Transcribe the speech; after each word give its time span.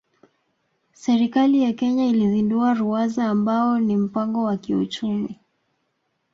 Serikali 0.93 1.63
ya 1.63 1.73
Kenya 1.73 2.05
ilizindua 2.05 2.73
Ruwaza 2.73 3.23
ambao 3.25 3.79
ni 3.79 3.97
mpango 3.97 4.43
wa 4.43 4.57
kiuchumi 4.57 5.39